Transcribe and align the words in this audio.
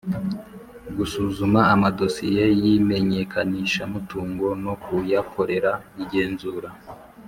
Gusuzuma 0.97 1.59
amadosiye 1.73 2.43
y 2.61 2.63
imenyekanishamutungo 2.75 4.47
no 4.63 4.73
kuyakorera 4.83 5.71
igenzura 6.03 6.69